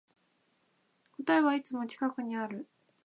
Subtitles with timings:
[1.15, 2.67] 答えはいつも近くにある